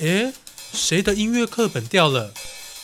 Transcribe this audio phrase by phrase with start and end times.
[0.00, 0.32] 诶，
[0.72, 2.32] 谁的音乐课本掉了？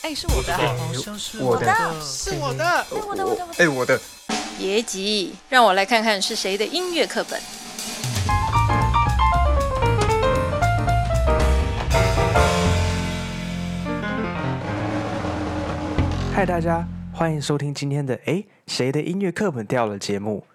[0.03, 1.65] 哎，是我的啊，好像是我的
[1.99, 2.63] 是我的。
[2.63, 3.55] 哎，我的，我的，我的。
[3.57, 3.99] 哎，我的。
[4.59, 7.41] 别急，让我来看看是谁的音乐课本。
[16.35, 20.45] 嗨，大家，欢迎收听今天的《哎，谁的音乐课本掉了》节目。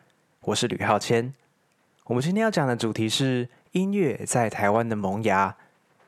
[0.42, 1.34] 我是吕浩谦。
[2.04, 5.56] 我们今天要讲的主题是音乐在台湾的萌芽。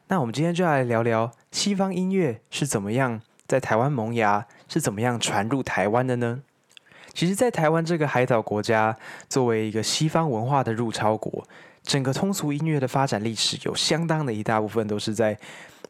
[0.09, 6.43] 那我们今天就来聊聊西方音乐是怎么样在台湾萌芽，是怎么样传入台湾的呢？
[7.15, 8.97] 其实，在台湾这个海岛国家，
[9.29, 11.47] 作为一个西方文化的入超国，
[11.83, 15.39] 整个通俗音乐的发展历史有相当的一大部分都是在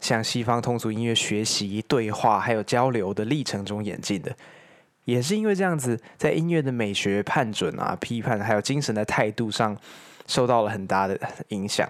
[0.00, 4.30] 向西方通俗音乐学习、对话还有交流的历程中演进的。
[5.06, 9.76] 也是因为这样子，在音乐的美学判准啊、批判还有精神的态度上，
[10.26, 11.88] 受到了很大的影响。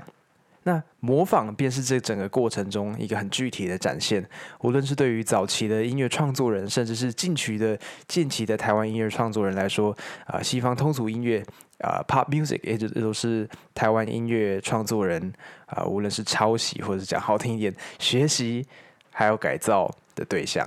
[0.66, 4.26] 那模仿便是这整个过程中一个很具体的展现。
[4.62, 9.94] 无论是对于早期的音乐创作人，甚至是近期的近期的台湾音乐创作人来说，
[10.26, 11.44] 啊，西方通俗音乐
[11.80, 15.32] 啊，pop music，也就都是台湾音乐创作人
[15.66, 18.66] 啊，无论是抄袭或者是讲好听一点，学习
[19.10, 20.66] 还有改造的对象。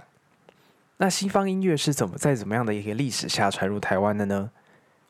[0.97, 4.51] 那西方音乐是怎么在怎么样的一个历史下传入台湾的呢？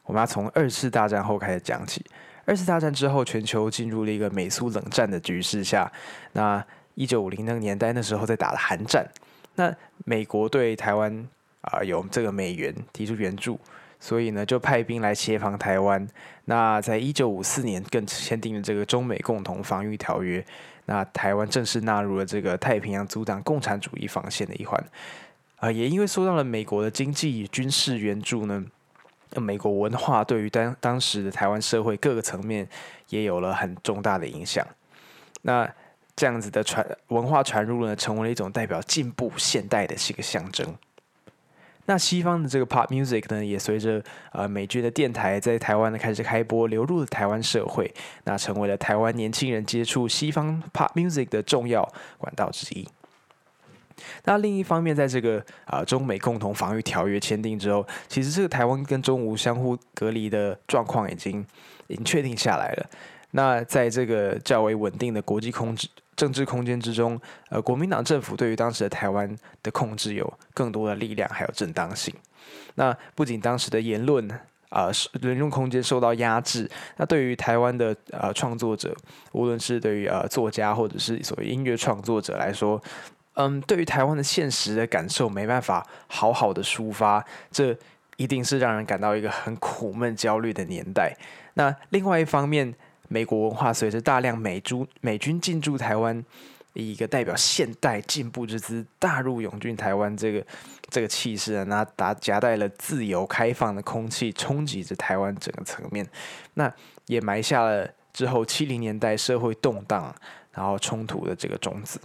[0.05, 2.05] 我们要从二次大战后开始讲起。
[2.47, 5.91] 二次大战之后，全球进入了一个美苏冷战的局势下。
[6.31, 9.05] 那一九五零那个年代，那时候在打的韩战。
[9.55, 11.27] 那美国对台湾
[11.59, 13.59] 啊有这个美元提出援助，
[13.99, 16.07] 所以呢就派兵来协防台湾。
[16.45, 20.43] 那在一九五四年更签订了这个中美共同防御条约。
[20.85, 24.81] 那台湾正式纳入了这个太平洋阻挡共产主义防线的一环。
[25.57, 28.63] 啊，也因为受到了美国的经济军事援助呢。
[29.31, 32.67] 那美国文化对于当当时的台湾社会各个层面
[33.09, 34.65] 也有了很重大的影响。
[35.41, 35.69] 那
[36.15, 40.75] 这样子的传文化传入呢，成为了一种代表进步现代的一个象征。
[41.85, 44.03] 那西方的这个 pop music 呢，也随着
[44.33, 47.93] 呃美军的电台在台湾呢开始开播，流入了台湾社会，
[48.25, 51.87] 那成为了台湾年轻人接触西方 pop music 的重要
[52.17, 52.85] 管道之一。
[54.25, 61.45] 那另一方面，在这个啊中美共同防御条约签订之后，其实这个台湾跟中吴相互隔离的状况已经
[61.87, 62.89] 已经确定下来了。
[63.31, 67.19] 那在这个较为稳定的国际控制政治空间之中，
[67.49, 72.13] 呃，国民党政府对于当时的台湾的控制有更多的力量还有正当性。
[72.75, 74.27] 那不仅当时的言论
[74.69, 74.89] 啊
[75.21, 78.95] 言论空间受到压制，那对于台湾的呃创作者，
[79.33, 82.81] 无论是对于呃作家或者是所谓音乐创作者来说，
[83.39, 87.77] 嗯，对于台湾的现实的感受没办法好好的抒发，这
[88.15, 91.15] 一定是让人感到一个很苦闷、焦虑的年代。
[91.53, 92.73] 那另外一方面，
[93.07, 96.25] 美国文化随着大量美军美军进驻台湾，
[96.73, 100.43] 以一个代表现代进步之姿大入涌进台湾这个
[100.89, 106.03] 这个气势啊，那夹夹带了自由开放的空气，冲击着台湾整个层面，
[106.55, 106.73] 那
[107.05, 110.11] 也埋下了之后七零年代社会动荡
[110.51, 112.01] 然后冲突的这个种子。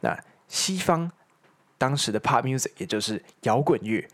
[0.00, 0.18] 那
[0.54, 1.10] 西方
[1.76, 4.06] 当时的 pop music，也就是摇滚乐，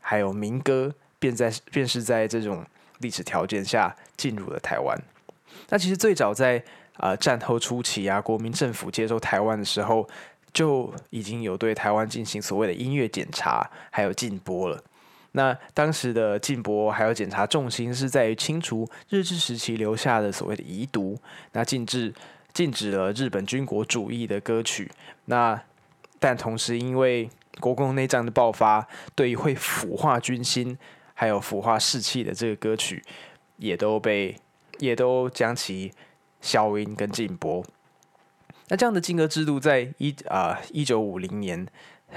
[0.00, 2.64] 还有民歌，便在便是在这种
[3.00, 4.98] 历史条件下进入了台湾。
[5.68, 6.64] 那其实最早在
[6.96, 10.08] 呃战后初期啊，国民政府接收台湾的时候，
[10.54, 14.82] 就已经有对台湾进行所谓的音乐检查，还有禁播了。
[15.32, 21.18] 那当时的禁播还有检查重心是在于清除日治时期留下的所谓的遗毒，
[21.52, 22.14] 那禁止。
[22.54, 24.88] 禁止了日本军国主义的歌曲，
[25.24, 25.60] 那
[26.24, 27.28] 但同时因为
[27.60, 30.74] 国共内战的爆发，对于会腐化军心
[31.12, 33.04] 还有腐化士气的这个歌曲，
[33.58, 34.34] 也都被
[34.78, 35.92] 也都将其
[36.40, 37.62] 消音跟禁播。
[38.68, 41.66] 那这样的禁歌制度，在一啊一九五零年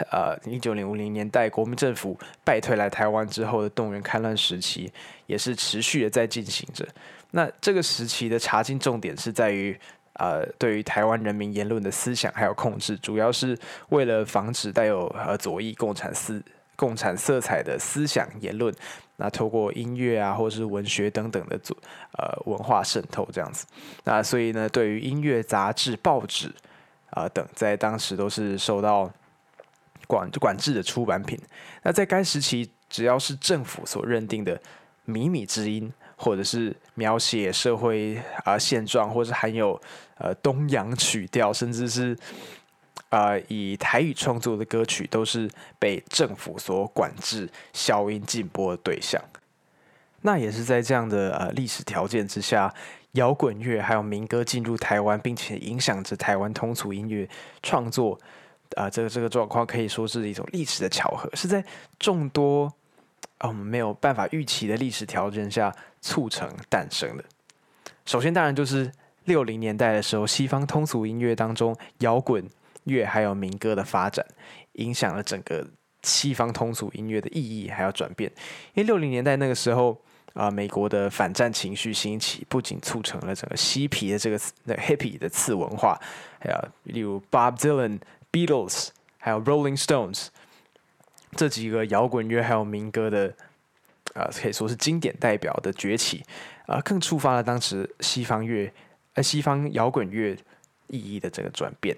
[0.10, 4.90] 呃一九零五零年代国民政府败退来台湾之后的动员戡乱时期，
[5.26, 6.88] 也是持续的在进行着。
[7.32, 9.78] 那这个时期的查禁重点是在于。
[10.18, 13.58] 呃，对于台湾人民言论的思想还有控制，主要是
[13.90, 16.44] 为了防止带有呃左翼共产思
[16.76, 18.74] 共产色彩的思想言论，
[19.18, 21.78] 那透过音乐啊或是文学等等的组
[22.18, 23.66] 呃文化渗透这样子。
[24.04, 26.52] 那所以呢，对于音乐、杂志、报纸
[27.12, 29.12] 啊等，在当时都是受到
[30.08, 31.40] 管管制的出版品。
[31.84, 34.60] 那在该时期，只要是政府所认定的
[35.06, 35.94] 靡靡之音。
[36.20, 39.80] 或者是描写社会啊现状，或是含有
[40.20, 42.18] 呃东洋曲调，甚至是
[43.10, 45.50] 啊以台语创作的歌曲，都是
[45.80, 49.22] 被政府所管制、消音禁播的对象。
[50.22, 52.74] 那也是在这样的呃历史条件之下，
[53.12, 57.30] 摇滚乐还有民歌进入台湾，并且影响着台湾通俗音乐
[57.62, 58.20] 创作，
[58.76, 61.64] 啊，这个这个状况可以说是一种历史的巧合，是在
[62.00, 62.66] 众多
[63.38, 67.24] 啊我们没有办法预期的历史条件下促成诞生的。
[68.06, 68.92] 首先，当然就是
[69.28, 72.44] 六零年代的时候，西方通俗音乐当中摇滚
[72.86, 74.26] 乐还有民歌的发展，
[74.74, 75.66] 影响了整个
[76.02, 78.32] 西方通俗音乐的意义还有转变。
[78.74, 80.02] 因为六零年代那个时候。
[80.34, 86.00] 啊，美国的反战情绪兴起，不仅促成了整个嬉皮的这个那 hippie 的次文化，
[86.40, 88.00] 还有例如 Bob Dylan、
[88.32, 90.28] Beatles，还有 Rolling Stones
[91.32, 93.34] 这几个摇滚乐还有民歌的
[94.14, 96.24] 啊，可以说是经典代表的崛起
[96.68, 98.72] 啊，更触发了当时西方乐
[99.18, 100.38] 呃西方摇滚乐
[100.88, 101.98] 意义的这个转变。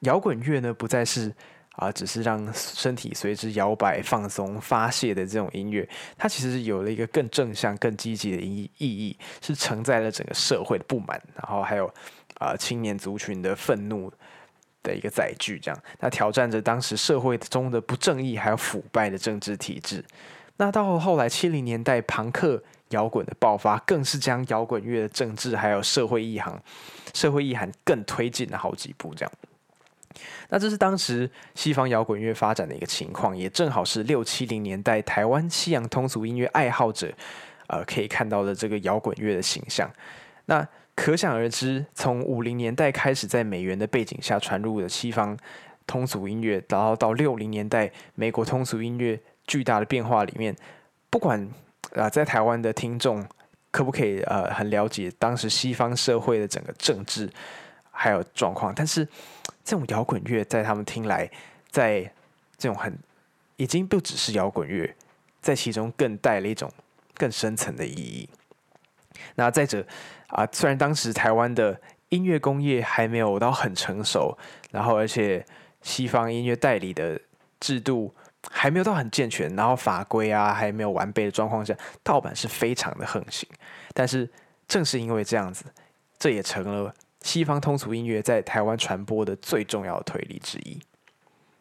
[0.00, 1.30] 摇滚乐呢，不再是。
[1.76, 5.88] 啊，只是让身体随之摇摆、放松、发泄的这种音乐，
[6.18, 11.90] 它其实有了一个更正向、更积极的意意义，是承载了整个社会的不满，然后还有
[12.34, 14.12] 啊青年族群的愤怒
[14.82, 15.58] 的一个载具。
[15.58, 20.04] 这样，那挑战着当时社会中的不正义还有腐败的政治体制。
[20.58, 26.60] 那到后来七零年代朋克摇滚的爆发，更是将摇滚乐的政治还有社会意涵、
[27.14, 29.14] 社会意涵更推进了好几步。
[29.14, 29.32] 这样。
[30.48, 37.12] 那这是当时西方摇滚乐发展的一个情况，也正好是六七零年代台湾西洋通俗音乐爱好者，
[37.68, 39.88] 呃，可以看到的这个摇滚乐的形象。
[40.46, 40.66] 那
[40.96, 45.38] 可想而知，从五零年代开始在美元的背景下传入的西方
[45.86, 50.54] 通俗音乐，然后到六零年代美国通俗音乐巨大的变化里面，
[51.08, 51.48] 不管
[51.94, 53.26] 啊在台湾的听众
[53.70, 57.30] 可不可以呃很了解当时西方社会的整个政治
[57.90, 59.06] 还有状况，但是。
[59.62, 61.30] 这种摇滚乐在他们听来，
[61.70, 62.00] 在
[62.56, 62.98] 这种很
[63.56, 64.96] 已经不只是摇滚乐，
[65.40, 66.68] 在其中更带了一种
[67.14, 68.28] 更深层的意义。
[69.36, 69.86] 那再者
[70.28, 71.78] 啊，虽然当时台湾的
[72.08, 74.36] 音乐工业还没有到很成熟，
[74.72, 75.44] 然后而且
[75.82, 77.20] 西方音乐代理的
[77.60, 78.12] 制度
[78.52, 83.48] 还没有到很健全，然后法规啊还没有完备的状况下，盗版是非常的横行。
[83.94, 84.28] 但是
[84.68, 85.64] 正是因为这样子，
[86.18, 86.94] 这也成了。
[87.22, 90.80] 西方通俗音乐在台湾传播的最重要的推力之一。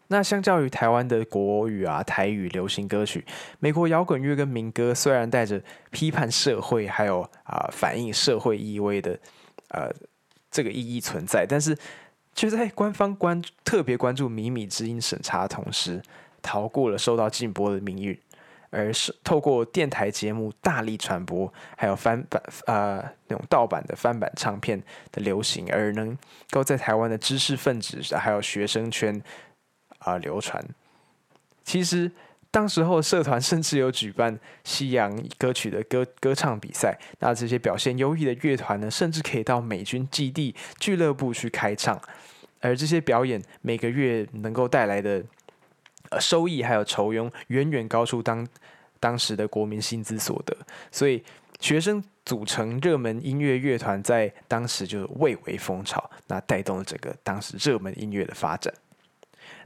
[0.07, 3.25] 那相较于台湾的国语啊、台语流行歌曲，
[3.59, 9.19] 美国摇滚乐跟民歌虽然带着批判社会还有啊反映社会意味的
[9.71, 9.91] 呃
[10.49, 11.77] 这个意义存在，但是
[12.33, 16.01] 却在官方关特别关注靡靡之音审查的同时，
[16.41, 18.19] 逃过了受到禁播的命运。
[18.71, 24.79] 而是透过电台节目大力传播，还有翻版呃那种盗版的翻版唱片
[25.11, 26.15] 的流行，而能
[26.51, 29.19] 够在台湾的知识分子还有学生圈
[29.97, 30.63] 啊流传。
[31.63, 32.11] 其实
[32.51, 41.99] 当时候社团甚至有举办西洋歌曲的歌歌唱比赛，那这些表现优异的乐团呢，甚至可以到美军基地俱乐部去开唱，
[42.59, 45.23] 而这些表演每个月能够带来的。
[46.09, 48.47] 呃，收益还有酬庸远远高出当
[48.99, 50.55] 当时的国民薪资所得，
[50.91, 51.23] 所以
[51.59, 58.73] 学生组成热门音乐乐团在当时就蔚为风潮，那带动了整个当时热门音乐的发展。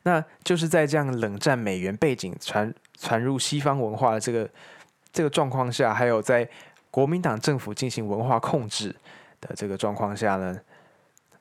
[0.04, 4.50] 那就是在这样冷战美元背景传传入西方文化的这个
[5.12, 6.48] 这个状况下，还有在
[6.92, 8.94] 国民党政府进行文化控制
[9.40, 10.60] 的这个状况下呢？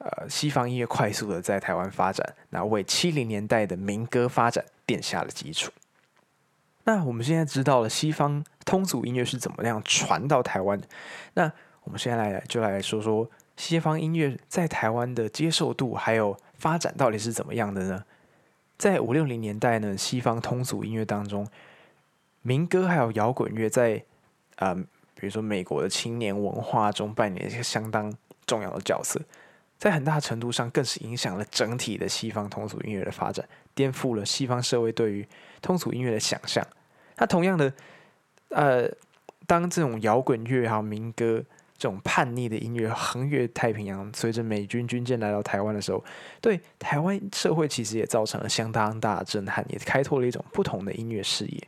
[0.04, 5.70] 呃，西方音乐快速的在台湾发展，那为七零年代的民歌发展奠下了基础。
[6.82, 10.88] 那我们现在知道了西方通俗音乐是怎么样传到台湾的，
[11.34, 11.52] 那
[11.84, 18.04] 我们现在来就来说说西方音乐在台湾的接受度还有发展到底是怎么样的呢？
[18.76, 21.46] 在五六零年代呢，西方通俗音乐当中，
[22.42, 24.02] 民歌还有摇滚乐在
[24.56, 28.12] 呃，比如说美国的青年文化中扮演一个相当
[28.44, 29.20] 重要的角色。
[29.82, 35.26] 在很大程度上，更是影响了整体的西方通俗音乐的发展，颠覆了西方社会对于
[35.60, 36.64] 通俗音乐的想象。
[37.16, 37.72] 那同样的，
[38.50, 38.88] 呃，
[39.44, 41.42] 当这种摇滚乐还有民歌
[41.76, 46.04] 这种叛逆的音乐横越太平洋，随着美军军舰来到台湾的时候，
[46.40, 51.58] 对台湾社会其实也造成了相当大的震撼，也开拓了一种不同的音乐视野。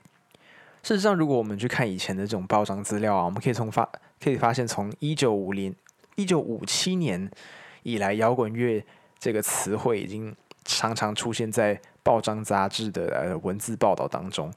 [0.84, 3.90] 事实上，如果我们去看以前的这种报章资料啊，我们可以从发
[4.22, 5.74] 可以发现，从一九五零
[6.14, 7.28] 一九五七年。
[7.84, 8.84] 以来，摇滚乐
[9.20, 14.52] 这个词汇已经常常出现在报章杂志的呃文字报道当中。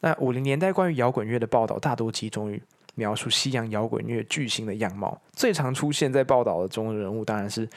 [0.00, 2.60] 那五零年代关于摇滚乐的报道，大多集中于
[2.94, 5.20] 描述西洋摇滚乐巨星的样貌。
[5.32, 7.68] 最常出现在报道的中的人物，当然是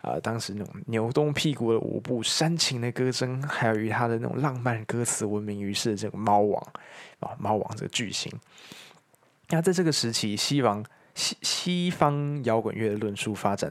[0.00, 6.60] 啊，当时那种扭动屁股的舞步、煽情的歌声，还有与他的那种浪漫歌词闻名于世的这个猫王
[7.20, 8.32] 啊，猫王这个巨星。
[9.50, 13.70] 那在这个时期，西方西西方摇滚乐的论述发展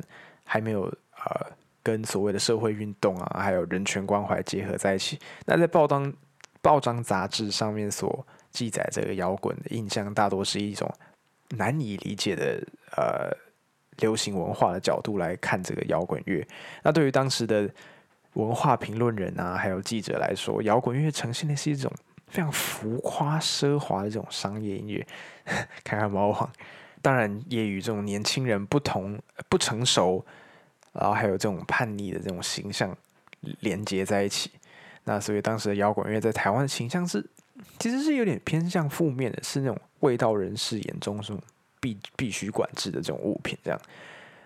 [0.54, 5.18] 还没有呃跟所谓的社会运动啊，还有人权关怀结合在一起。
[5.48, 6.14] 那在报章
[6.62, 10.88] 报章杂志上面所记载这个摇滚的印象，大多是一种
[11.58, 12.64] 难以理解的
[12.96, 13.36] 呃
[13.98, 16.48] 流行文化的角度来看这个摇滚乐。
[16.84, 17.68] 那对于当时的
[18.34, 21.92] 文化评论人啊，还有记者来说，摇滚乐呈现的是一种
[22.28, 25.08] 非常浮夸奢华的这种商业音乐，
[25.84, 26.52] 看看猫王。
[27.02, 29.20] 当然，也与这种年轻人不同、
[29.50, 30.26] 不成熟，
[30.94, 32.96] 然后还有这种叛逆的这种形象
[33.60, 34.52] 连接在一起。
[35.04, 37.26] 那所以当时的摇滚乐在台湾的形象是，
[37.78, 41.38] 其实是有点偏向负面的，是那种味道人士眼中是
[41.82, 43.58] 必必须管制的这种物品。
[43.64, 43.80] 这样，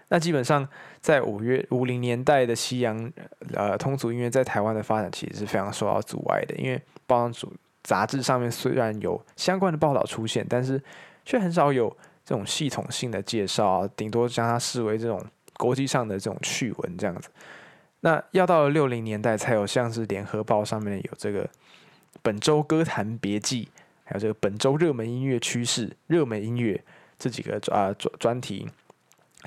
[0.08, 0.68] 那基本上
[1.00, 3.12] 在五月五零年代的西洋
[3.54, 10.82] 呃通俗音乐在台湾的发展，其实是非常受到阻碍的，因为报章主杂志上面虽然有相关的报道出现，但是
[11.24, 11.88] 却很少有
[12.25, 15.24] 这种系统性的介绍啊，顶多将它视为这种
[15.58, 17.30] 国际上的这种趣闻这样子。
[18.02, 21.50] 那要到了六零年代，才有像是联合报上面有这个
[22.22, 23.68] 本周歌坛别记，
[24.04, 26.80] 还有这个本周热门音乐趋势、热门音乐
[27.18, 28.68] 这几个啊专专题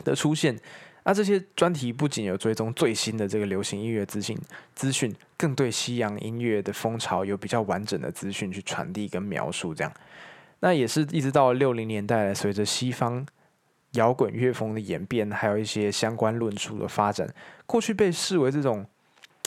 [0.02, 0.58] 的出现。
[1.04, 4.36] 那这些专题不仅有追踪最新的这个流行音乐资讯
[4.74, 9.72] 资讯，更对西洋音乐的风潮有比较完整的资讯去传递跟描述。
[9.72, 9.92] 这样，
[10.58, 13.24] 那也是一直到六零年代，随着西方。
[13.92, 17.28] 摇滚乐风的演变，还有一些相关论述的发展，
[17.66, 18.86] 过去被视为这种，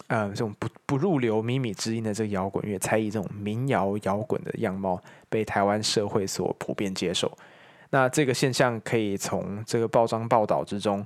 [0.08, 7.32] 呃，这种不不入流、靡靡之音的这个摇滚乐，才以这种民谣摇滚的样貌被台湾社会所普遍接受。
[7.92, 11.06] 那这个现象可以从这个报章报道之中，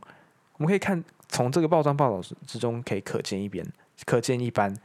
[0.54, 3.66] 我们可以看，从这个报章报道之中可以可见一边，
[4.06, 4.76] 可见一斑。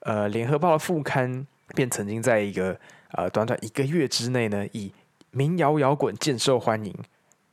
[0.00, 2.78] 呃，联合报的副刊便曾经在一个
[3.12, 4.92] 呃短短一个月之内呢，以
[5.30, 6.94] 民谣摇滚渐受欢迎。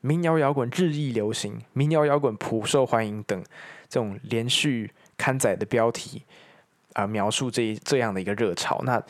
[0.01, 3.43] 民谣摇滚日益流行，民谣摇滚普受欢迎等
[3.89, 6.23] 这种连续刊载的标题
[6.93, 8.81] 啊，描述这这样的一个热潮。
[8.83, 9.01] 那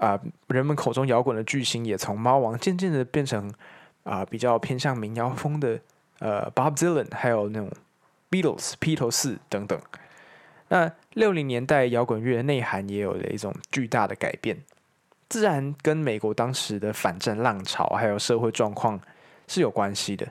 [0.00, 3.52] 啊，人们口中摇滚的巨星也从猫王渐渐的变成
[4.02, 5.78] 啊比较偏向民谣风的
[6.18, 7.70] 呃 Bob Dylan，还有那种
[8.30, 9.80] Beatles 披头士等等。
[10.68, 14.58] 那六零年代摇滚乐的内涵也有了一种巨大的改变，
[15.28, 19.00] 自然跟美国当时的反战浪潮还有社会状况。
[19.46, 20.26] 是有关系的。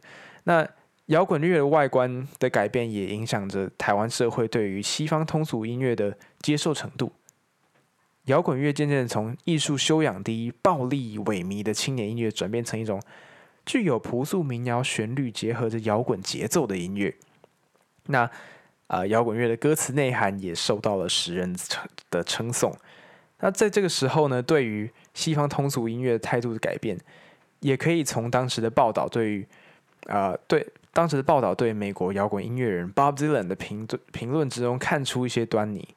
[0.46, 0.68] 那
[1.08, 7.12] 摇滚乐的外观的改变，也影响着台湾社会对于西方通俗音乐的接受程度。
[8.26, 13.02] 摇滚乐渐渐从艺术修养低、暴力萎靡的青年音乐，转变成一种
[13.66, 17.14] 具有朴素民谣旋律结合着摇滚节奏的音乐。
[18.06, 18.30] 那
[18.88, 21.54] 啊，摇滚乐的歌词内涵也受到了时人
[22.10, 22.74] 的称颂。
[23.40, 26.98] 那在这个时候呢，对于西方通俗音乐态度的改变。
[27.64, 29.48] 也可以从当时的报道对于，
[30.08, 35.88] 呃，对当时的报道对美国摇滚音乐人 Bob Dylan 的评评论之中看出一些端倪。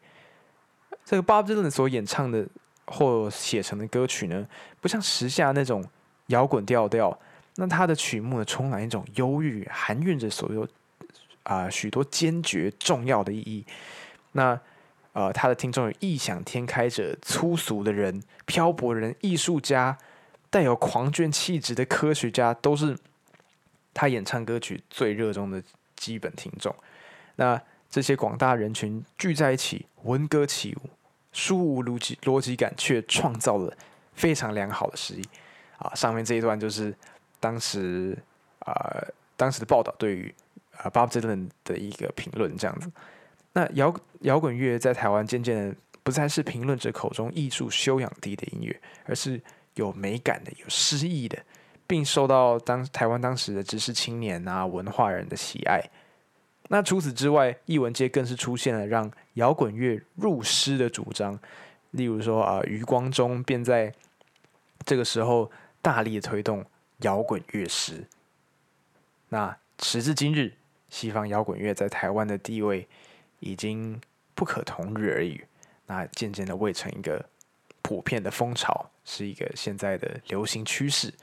[1.05, 2.47] 这个 Bob Dylan 所演唱的
[2.87, 4.47] 或写成的歌曲呢，
[4.81, 5.85] 不像时下那种
[6.29, 7.19] 摇滚调调，
[7.57, 10.67] 那他的曲目呢，充满一种忧郁，含蕴着所有
[11.43, 13.67] 啊许多坚决重要的意义。
[14.33, 14.59] 那
[15.15, 19.99] 呃，他的听众有异想天开者、粗俗的人、漂泊人、艺术家。
[20.51, 22.97] 带有狂狷气质的科学家，都是
[23.93, 25.63] 他演唱歌曲最热衷的
[25.97, 26.75] 基本听众。
[27.37, 27.61] 那
[27.91, 30.89] 这些广大人群聚在一起，闻歌起舞，
[31.33, 33.77] 殊无逻辑逻辑感，却创造了
[34.15, 35.25] 非常良好的诗意。
[35.79, 36.95] 啊，上面这一段就是
[37.39, 38.17] 当时
[38.61, 39.05] 啊
[39.37, 40.35] 当时的报道对于
[40.79, 42.91] 啊 Bob Dylan 的一个评论，这样子。
[43.53, 49.41] 那摇摇滚乐在台湾渐渐的不再是评论者口中艺术修养低的音乐，而是。
[49.77, 51.43] 有美感的、有诗意的，
[51.87, 55.81] 并受到当台湾当时的知识青年啊、文化人的喜爱。
[56.69, 61.39] 那除此之外，艺文界更是出现了让摇滚乐入诗的主张。
[61.93, 63.93] 例如说啊，余光中便在
[64.85, 66.65] 这个时候大力推动
[66.99, 68.05] 摇滚乐诗。
[69.29, 70.53] 那时至今日，
[70.91, 72.87] 西方摇滚乐在台湾的地位
[73.39, 74.01] 已经
[74.35, 75.47] 不可同日而语。
[75.87, 77.25] 那渐渐的，未成一个。
[77.83, 81.15] 普遍的风潮是一个现在的流行趋势，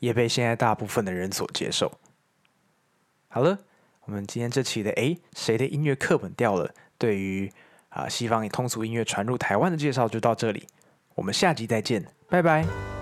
[0.00, 1.92] 也被现在大部分的人所接受。
[3.28, 3.56] 好了，
[4.06, 6.74] 我们今天这期的诶，谁的音乐课本掉了？
[6.98, 7.52] 对于
[7.90, 10.66] 啊西方通俗音乐传入台湾的介绍就到这里，
[11.14, 12.99] 我们下集再见，拜拜。